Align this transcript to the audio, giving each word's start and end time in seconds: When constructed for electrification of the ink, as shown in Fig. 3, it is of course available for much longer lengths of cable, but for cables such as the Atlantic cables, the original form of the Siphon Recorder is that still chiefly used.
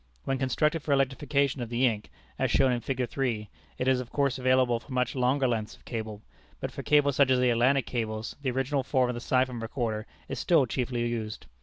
When 0.23 0.39
constructed 0.39 0.81
for 0.81 0.93
electrification 0.93 1.61
of 1.61 1.69
the 1.69 1.85
ink, 1.85 2.09
as 2.39 2.49
shown 2.49 2.71
in 2.71 2.81
Fig. 2.81 3.07
3, 3.07 3.49
it 3.77 3.87
is 3.87 3.99
of 3.99 4.09
course 4.11 4.39
available 4.39 4.79
for 4.79 4.91
much 4.91 5.13
longer 5.13 5.47
lengths 5.47 5.75
of 5.75 5.85
cable, 5.85 6.23
but 6.59 6.71
for 6.71 6.81
cables 6.81 7.15
such 7.17 7.29
as 7.29 7.39
the 7.39 7.51
Atlantic 7.51 7.85
cables, 7.85 8.35
the 8.41 8.49
original 8.49 8.81
form 8.81 9.09
of 9.09 9.13
the 9.13 9.21
Siphon 9.21 9.59
Recorder 9.59 10.07
is 10.27 10.39
that 10.39 10.41
still 10.41 10.65
chiefly 10.65 11.05
used. 11.07 11.45